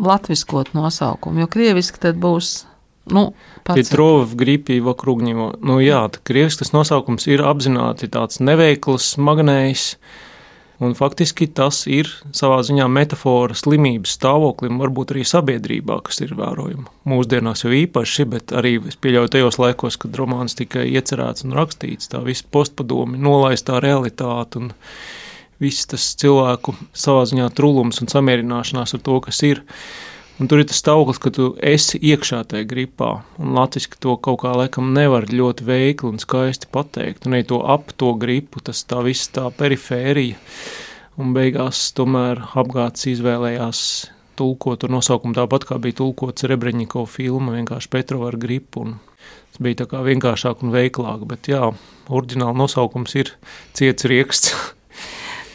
[0.00, 2.69] latviskot nosaukumu, jo krieviski tad būs
[3.05, 5.51] Nu, Pietrova gripi vokruг него.
[5.61, 9.91] Nu, jā, krievisks nosaukums ir apzināti tāds neveikls, magnējs,
[10.81, 16.89] un faktiski tas ir savā ziņā metafora slimības stāvoklim, varbūt arī sabiedrībā, kas ir vērojama.
[17.09, 22.09] Mūsdienās jau īpaši, bet arī es pieļauju tajos laikos, kad romāns tika iecerēts un rakstīts,
[22.09, 24.73] tā visa postpadomi, nolaistā realitāte un
[25.61, 29.61] viss tas cilvēku savā ziņā trulums un samierināšanās ar to, kas ir.
[30.40, 34.38] Un tur ir tas stāvoklis, ka tu esi iekšā tajā gripā, un latviešu to kaut
[34.40, 37.26] kā laikam nevar ļoti veikli un skaisti pateikt.
[37.28, 40.40] Un, ja to ap to gripu, tas tā viss tā perifērija,
[41.20, 43.82] un beigās tomēr apgāds izvēlējās
[44.40, 48.86] tulkot to nosaukumu tāpat, kā bija tulkots Rebreņiko filma, vienkārši Petrova ar gripu.
[48.86, 48.96] Un
[49.52, 51.68] tas bija tā kā vienkāršāk un veiklāk, bet jā,
[52.08, 53.36] oriģināli nosaukums ir
[53.76, 54.56] ciets rieksts.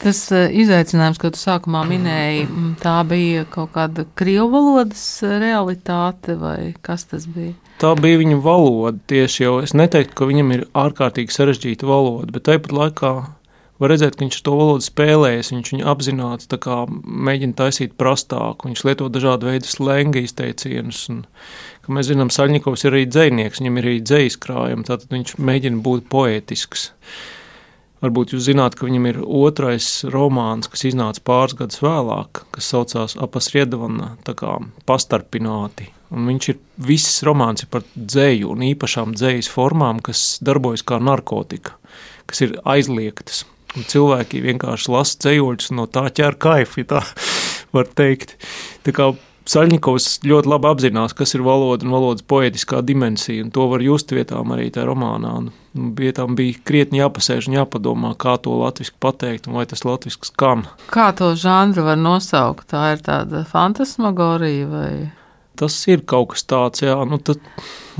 [0.05, 2.43] Tas eh, izaicinājums, ko tu sākumā minēji,
[2.77, 7.55] tā bija kaut kāda krievu valodas eh, realitāte vai kas tas bija?
[7.81, 9.55] Tā bija viņa valoda tieši jau.
[9.65, 13.11] Es neteiktu, ka viņam ir ārkārtīgi sarežģīta valoda, bet tāpat laikā
[13.81, 16.59] var redzēt, ka viņš to valodu spēlējas, viņš viņu apzināti
[17.29, 21.01] mēģina taisīt prastāku, viņš lieto dažādu veidu slenga izteicienus.
[21.11, 21.23] Un,
[21.97, 26.07] mēs zinām, Saļņikovs ir arī dzēnieks, viņam ir arī dzējas krājumi, tātad viņš mēģina būt
[26.13, 26.91] poētisks.
[28.05, 33.15] Varbūt jūs zināt, ka viņam ir otrais romāns, kas iznāca pāris gadus vēlāk, kas saucās
[33.17, 35.87] Apas Riedavana, tā kā pastarpināti.
[36.13, 40.99] Un viņš ir, viss romāns ir par dzēju un īpašām dzējas formām, kas darbojas kā
[41.01, 41.73] narkotika,
[42.29, 43.41] kas ir aizliegtas.
[43.75, 47.01] Un cilvēki vienkārši lasa dzējoļus un no tā ķer kaifu, ja tā
[47.75, 48.37] var teikt.
[48.85, 49.09] Tā kā
[49.45, 54.09] Saļņikovs ļoti labi apzinās, kas ir valoda un valodas poetiskā dimensija, un to var just
[54.09, 55.33] vietām arī tajā romānā.
[55.37, 60.31] Un vietām bija krietni jāpasēž un jāpadomā, kā to latviešu pateikt, un vai tas latviešu
[60.31, 60.63] skan.
[60.89, 62.65] Kā to žanru var nosaukt?
[62.73, 64.89] Tā ir tāda fantasmagorija vai?
[65.59, 67.43] Tas ir kaut kas tāds, jā, nu tad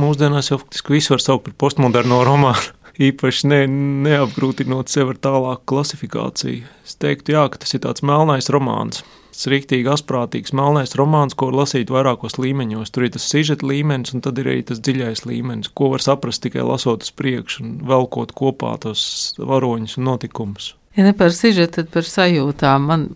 [0.02, 2.74] mūsdienās jau faktiski visu var saukt par postmoderno romānu.
[3.06, 3.62] Īpaši ne,
[4.08, 6.66] neapgrūtinot sev ar tālāku klasifikāciju.
[6.88, 9.04] Es teiktu, jā, ka tas ir tāds melnais romāns
[9.36, 12.94] tas rīktīgi asprātīgs, melnais romāns, ko var lasīt vairākos līmeņos.
[12.96, 16.46] Tur ir tas sižeta līmenis, un tad ir arī tas dziļais līmenis, ko var saprast
[16.46, 20.74] tikai lasot uz priekšu un velkot kopā tos varoņus un notikumus.
[20.96, 22.86] Ja ne par sižetu, tad par sajūtām.
[22.88, 23.10] Man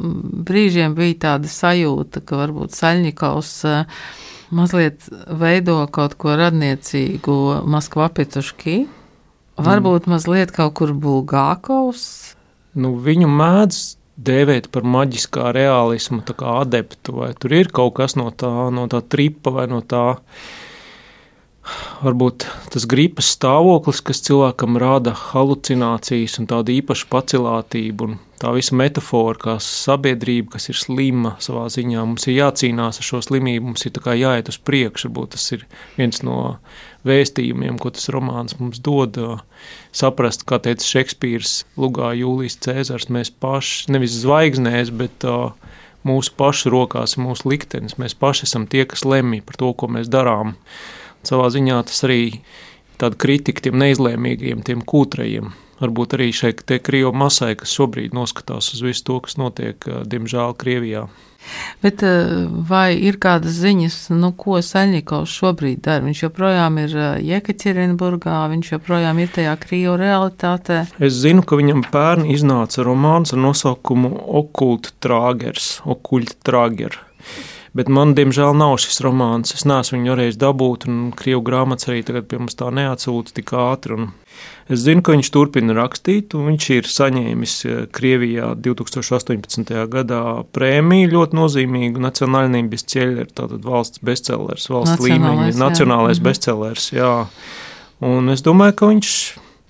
[0.47, 4.01] brīžiem bija tāda sajūta, ka varbūt Saļņikaus eh,
[4.51, 5.07] mazliet
[5.39, 7.37] veido kaut ko radniecīgu
[7.71, 8.81] Maskvā Pietuškī,
[9.59, 10.11] varbūt mm.
[10.11, 12.35] mazliet kaut kur Bulgākovs.
[12.75, 13.79] Nu, viņu mēdz
[14.25, 19.53] dēvēt par maģiskā realisma adeptu, vai tur ir kaut kas no tā, no tā tripa
[19.55, 20.19] vai no tā.
[21.99, 28.77] Varbūt tas gripas stāvoklis, kas cilvēkam rada halucinācijas un tādu īpašu pacilātību, un tā visa
[28.79, 32.05] metāfora, kā sabiedrība, kas ir slima savā ziņā.
[32.07, 35.09] Mums ir jācīnās ar šo slimību, mums ir jāiet uz priekšu.
[35.09, 35.65] Varbūt tas ir
[35.97, 36.39] viens no
[37.07, 39.19] vēstījumiem, ko tas romāns mums dod.
[39.95, 45.51] Saprast, kā teica Šekspīrs, Lugā Jūlijas Cēzars, mēs paši, nevis zvaigznēs, bet uh,
[46.07, 47.97] mūsu pašu rokās ir mūsu liktenis.
[47.99, 50.55] Mēs paši esam tie, kas lemj par to, ko mēs darām.
[51.27, 52.21] Savā ziņā tas arī
[52.99, 55.53] tāda kritika tiem neizlēmīgiem, tiem kūtrajiem.
[55.79, 61.07] Varbūt arī šai krievu masai, kas šobrīd noskatās uz visu to, kas notiek, diemžēl, Krievijā.
[61.81, 66.03] Bet eh, vai ir kādas ziņas, nu, ko Saļņikovs šobrīd dara?
[66.05, 70.81] Viņš joprojām ir eh, Jekaķerinburgā, viņš joprojām ir tajā krīvo realitātē.
[70.99, 76.99] Es zinu, ka viņam pērn iznāca romāns ar nosaukumu Okult Trāgers, Okult Trāger.
[77.77, 79.53] Bet man, diemžēl, nav šis romāns.
[79.53, 83.53] Es neesmu viņu reiz dabūt, un krievu grāmatas arī tagad pie mums tā neatsūta tik
[83.53, 84.07] ātri.
[84.69, 89.73] Es zinu, ka viņš turpina rakstīt, un viņš ir saņēmis eh, Krievijā 2018.
[89.91, 90.21] gadā
[90.55, 96.17] prēmiju ļoti nozīmīgu Nacionālnības ceļu, tātad valsts bestsellers, valsts līmeņa, nacionālais.
[96.17, 96.25] Mhm.
[96.29, 97.13] bestsellers, jā.
[98.05, 99.13] Un es domāju, ka viņš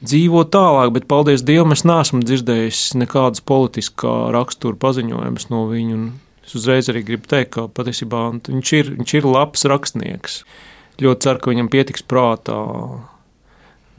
[0.06, 6.02] dzīvo tālāk, bet paldies Dievam, es neesmu dzirdējis nekādas politiskā rakstura paziņojumus no viņa.
[6.50, 10.40] Es uzreiz arī gribu teikt, ka patiesībā viņš ir, viņš ir labs rakstnieks.
[10.98, 12.58] Ļoti ceru, ka viņam pietiks prātā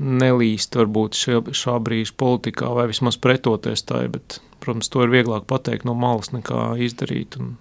[0.01, 5.47] nelīst varbūt šā, šā brīža politikā vai vismaz pretoties tai, bet, protams, to ir vieglāk
[5.47, 7.39] pateikt no malas nekā izdarīt.
[7.39, 7.55] Un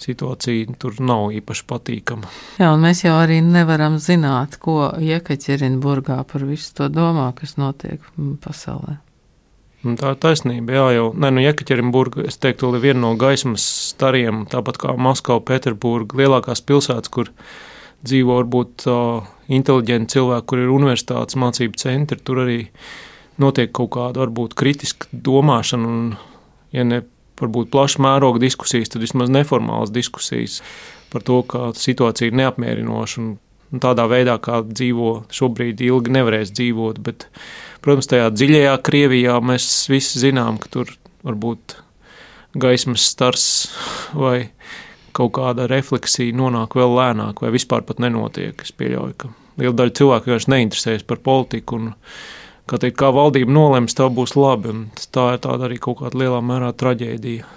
[0.00, 2.32] situācija tur nav īpaši patīkama.
[2.56, 8.00] Jā, un mēs jau arī nevaram zināt, ko Jekaķerinburgā par visu to domā, kas notiek
[8.48, 9.03] pasaulē.
[9.84, 10.72] Un tā ir taisnība.
[10.72, 15.42] Jā, jau ne, nu, Jekaķerinburga, es teiktu, ir viena no gaismas stariem, tāpat kā Maskava,
[15.44, 17.28] Pēterburga, lielākās pilsētas, kur
[18.04, 22.20] dzīvo varbūt uh, inteliģenti cilvēki, kur ir universitātes mācību centri.
[22.24, 22.60] Tur arī
[23.42, 26.02] notiek kaut kāda varbūt kritiska domāšana un,
[26.72, 27.02] ja ne
[27.40, 30.60] varbūt plaša mēroga diskusijas, tad vismaz neformālas diskusijas
[31.12, 33.34] par to, ka situācija ir neapmierinoša un,
[33.74, 37.00] un tādā veidā, kā dzīvo šobrīd, ilgi nevarēs dzīvot.
[37.04, 37.28] Bet,
[37.84, 40.92] protams, tajā dziļajā Krievijā mēs visi zinām, ka tur
[41.26, 41.78] varbūt
[42.60, 43.46] gaismas stars
[44.14, 44.50] vai
[45.14, 48.62] kaut kāda refleksija nonāk vēl lēnāk, vai vispār nenotiek.
[48.62, 51.78] Es pieļauju, ka liela daļa cilvēku vienkārši neinteresējas par politiku.
[51.78, 51.92] Un,
[52.70, 54.74] kā, teikt, kā valdība nolems, tā būs labi.
[55.14, 57.50] Tā ir tāda arī kaut kāda lielā mērā traģēdija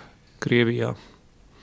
[0.43, 0.93] Krievijā.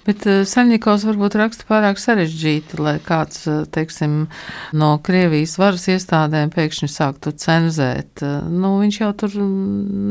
[0.04, 4.26] Bet uh, Saņģikovs varbūt raksta pārāk sarežģīti, lai kāds, uh, teiksim,
[4.76, 8.20] no Krievijas varas iestādēm pēkšņi sāktu cenzēt.
[8.20, 9.38] Uh, nu, viņš jau tur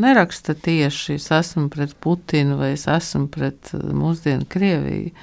[0.03, 5.13] neraksta tieši, es esmu pret Putinu vai es esmu pret mūsdienu Krieviju.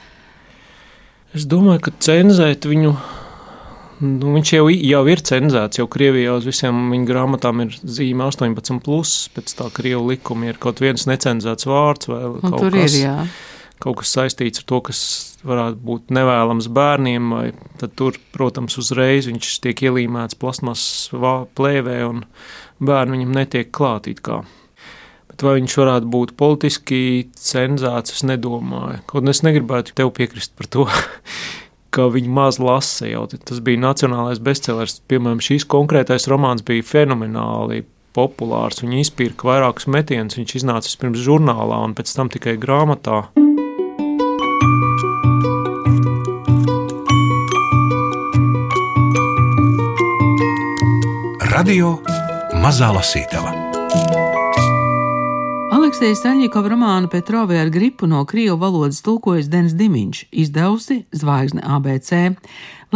[1.35, 2.94] Es domāju, ka cenzēt viņu
[4.00, 8.78] Nu, viņš jau, jau ir cenzēts, jau Krievijā uz visiem viņa grāmatām ir zīme 18,
[8.85, 13.18] plus, pēc tā krievu likuma ir kaut viens necenzēts vārds vai Un kaut kas, jā.
[13.81, 15.01] Kaut kas saistīts ar to, kas
[15.47, 17.45] varētu būt nevēlams bērniem, vai
[17.81, 20.83] tad tur, protams, uzreiz viņš tiek ielīmēts plasmas
[21.57, 22.25] plēvē un
[22.81, 24.43] bērni viņam netiek klātīt kā.
[25.31, 27.01] Bet vai viņš varētu būt politiski
[27.38, 29.01] cenzēts, es nedomāju.
[29.09, 30.85] Kaut un es negribētu tev piekrist par to,
[31.95, 33.25] ka viņi maz lasa jau.
[33.33, 35.01] Tas bija nacionālais bestsellers.
[35.09, 38.83] Piemēram, šīs konkrētais romāns bija fenomenāli populārs.
[38.85, 40.38] Viņi izpirka vairākus metienus.
[40.38, 43.25] Viņš iznāca pirms žurnālā un pēc tam tikai grāmatā.
[51.61, 51.90] Radio
[52.57, 53.51] Mazā Lasītava.
[55.77, 62.38] Aleksija Saļņikova romānu Petrovē ar gripu no krievu valodas tulkojas Dens Dimiņš, izdevusi Zvaigzne ABC.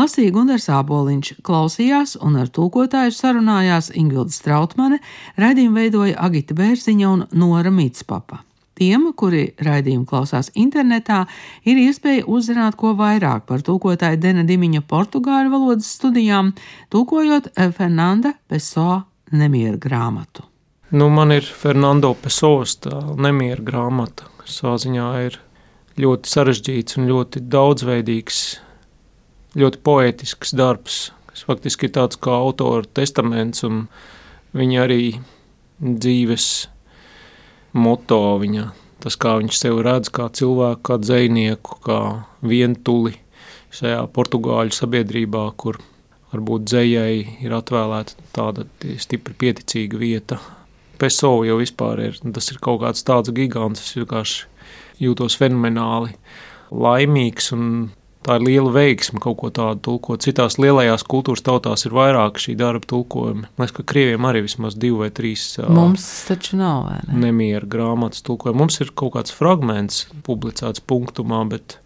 [0.01, 5.03] Lasīja Gundars Āboliņš, klausījās un ar tulkotāju sarunājās Ingvilda Strautmane,
[5.37, 8.41] raidījumu veidoja Agita Bērziņa un Nora Mitspapa.
[8.75, 11.25] Tiem, kuri raidījumu klausās internetā,
[11.63, 16.51] ir iespēja uzzināt ko vairāk par tulkotāju Dena Dimiņa portugāļu valodas studijām,
[16.91, 20.49] tulkojot Fernanda Pessoa nemieru grāmatu.
[20.95, 22.77] Nu, man ir Fernando Pesovs
[23.19, 25.39] nemiera grāmata, savā ziņā ir
[25.99, 28.43] ļoti sarežģīts un ļoti daudzveidīgs,
[29.59, 30.99] ļoti poetisks darbs,
[31.31, 33.87] kas faktiski ir tāds kā autora testaments un
[34.55, 35.03] viņa arī
[35.79, 36.49] dzīves
[37.75, 38.69] moto, viņa,
[39.05, 42.01] tas kā viņš sevi redz kā cilvēku, kā dzējnieku, kā
[42.47, 43.19] vientuli
[43.75, 45.81] šajā portugāļu sabiedrībā, kur
[46.33, 48.67] varbūt dzējai ir atvēlēta tāda
[49.03, 50.39] stipri pieticīga vieta
[50.99, 52.19] PSO jau vispār ir.
[52.35, 53.83] Tas ir kaut kāds tāds gigants.
[53.83, 54.47] Es vienkārši
[55.03, 56.15] jūtos fenomenāli
[56.71, 57.53] laimīgs.
[58.25, 60.23] Tā ir liela veiksme kaut ko tādu tulkot.
[60.25, 63.51] Citās lielajās kultūras tautās ir vairāk šī darba tulkojumi.
[63.61, 65.45] Liekas, ka krieviem arī vismaz divi vai trīs.
[65.61, 67.19] Mums taču nav ne?
[67.27, 68.63] nemiera grāmatas tulkojumi.
[68.63, 71.79] Mums ir kaut kāds fragments publicēts punktumā, bet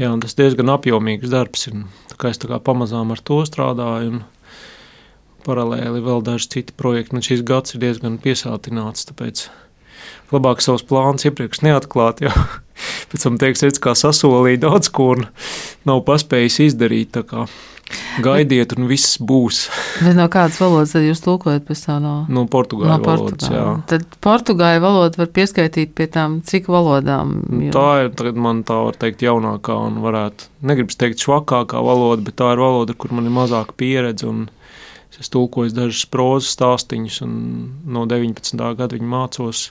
[0.00, 1.68] jā, tas diezgan apjomīgs darbs.
[1.68, 1.84] Ir.
[2.08, 4.16] Tā kā es tā kā pamazām ar to strādāju.
[4.16, 4.22] Un,
[5.44, 7.16] paralēli vēl daži citi projekti.
[7.16, 9.46] Man šīs gads ir diezgan piesātināts, tāpēc
[10.32, 12.32] labāk savus plānus iepriekš neatklāt, jo
[13.10, 15.26] pēc tam teiks, redz, kā sasolīja daudz ko un
[15.88, 17.18] nav paspējis izdarīt.
[18.22, 19.64] Gaidiet, un viss būs.
[19.98, 22.04] Bet no kādas valodas jūs tulkojat pēc tam?
[22.04, 23.64] No, no portugāļu no valodas, jā.
[23.90, 27.40] Tad portugāļu valodu var pieskaitīt pie tām cik valodām?
[27.66, 27.72] Jo...
[27.74, 32.52] Tā ir, man tā var teikt, jaunākā un varētu, negribas teikt švakākā valoda, bet tā
[32.54, 34.46] ir valoda, kur man ir mazāka pieredze un
[35.20, 37.32] Es tulkoju dažus prozas stāstīņus, un
[37.92, 38.56] no 19.
[38.78, 39.66] gada viņa mācos.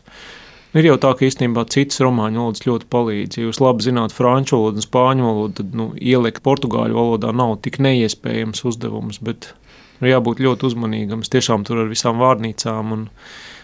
[0.78, 3.39] Ir jau tā, ka īstenībā citas romāņu valodas ļoti palīdz.
[3.39, 7.55] Ja jūs labi zināt franču valodu un spāņu valodu, tad nu, ielikt portugāļu valodā nav
[7.65, 9.49] tik neiespējams uzdevums, bet
[9.97, 11.24] nu, jābūt ļoti uzmanīgam.
[11.26, 13.07] Es tiešām tur ar visām vārnīcām un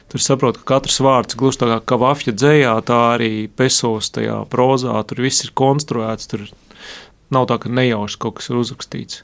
[0.09, 4.97] tur saprotu, ka katrs vārds gluži tā kā kavafja dzējā, tā arī pesos tajā prozā,
[5.05, 6.47] tur viss ir konstruēts, tur
[7.29, 9.21] nav tā, ka nejauši kaut kas ir uzrakstīts.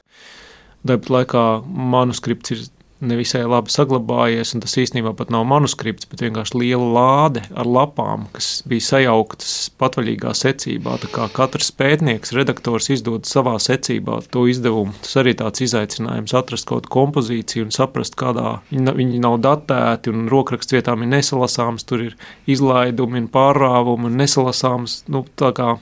[0.86, 2.62] Tāpat laikā manuskripts ir
[3.02, 8.28] nevisai labi saglabājies, un tas īstenībā pat nav manuskripts, bet vienkārši liela lāde ar lapām,
[8.34, 10.96] kas bija sajauktas patvaļīgā secībā.
[11.02, 14.94] Tā kā katrs pētnieks, redaktors izdod savā secībā to izdevumu.
[15.02, 20.76] Tas arī tāds izaicinājums atrast kaut kompozīciju un saprast, kādā viņi nav datēti, un rokraksts
[20.76, 22.18] vietām ir nesalasāms, tur ir
[22.50, 25.74] izlaidumi un pārrāvumi un nesalasāms, nu, tā kā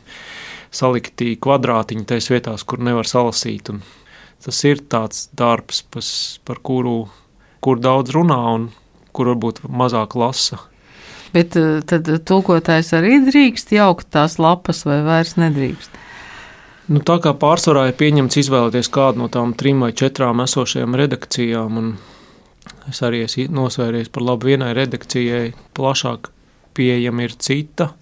[0.71, 3.73] salikti kvadrātiņi tais vietās, kur nevar salasīt.
[3.73, 3.83] Un
[4.45, 6.11] tas ir tāds darbs, pas,
[6.45, 7.05] par kuru
[7.61, 8.69] kur daudz runā un
[9.13, 10.61] kur varbūt mazāk lasa.
[11.35, 15.99] Bet eh, tad tulkotājs arī drīkst jaukt tās lapas, vai vairs nedrīkst?
[16.91, 21.77] Nu, tā kā pārsvarā ir pieņemts izvēlēties kādu no tām trim vai četrām esošajām redakcijām,
[21.79, 21.93] un
[22.91, 26.33] es arī esmu nosvēries par labu vienai redakcijai, plašāk
[26.75, 27.93] pieejama ir cita.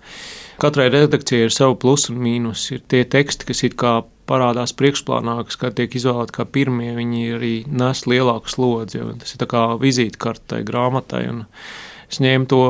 [0.58, 2.64] Katrai redakcijai ir savi plusi un mīnus.
[2.72, 7.54] Ir tie teksti, kas it kā parādās priekšplānā, kas tiek izvēlēti kā pirmie, viņi arī
[7.68, 9.02] nes lielāku slodzi.
[9.22, 11.24] Tas ir kā vizītkartei, grāmatai.
[12.08, 12.62] Es ņēmu to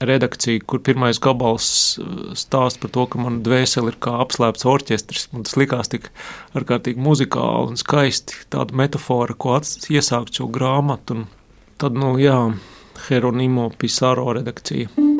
[0.00, 1.68] redakciju, kur pirmais gabals
[2.00, 5.28] uh, stāsta par to, ka man dvēseli ir kā apslēpts orķestris.
[5.34, 6.08] Man tas likās tik
[6.56, 11.20] ārkārtīgi muzikāli un skaisti, tāda metāfora, ko iesākt šo grāmatu.
[11.20, 11.28] Un
[11.80, 12.40] tad, nu jā,
[13.08, 15.19] Hieronimo Pisaro redakcija.